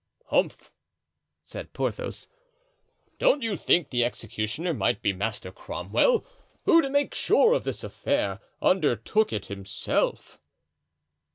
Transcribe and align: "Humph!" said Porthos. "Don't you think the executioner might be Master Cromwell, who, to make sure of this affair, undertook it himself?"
"Humph!" 0.31 0.71
said 1.43 1.73
Porthos. 1.73 2.27
"Don't 3.19 3.43
you 3.43 3.55
think 3.55 3.91
the 3.91 4.03
executioner 4.03 4.73
might 4.73 5.03
be 5.03 5.13
Master 5.13 5.51
Cromwell, 5.51 6.25
who, 6.65 6.81
to 6.81 6.89
make 6.89 7.13
sure 7.13 7.53
of 7.53 7.65
this 7.65 7.83
affair, 7.83 8.39
undertook 8.63 9.31
it 9.31 9.45
himself?" 9.45 10.39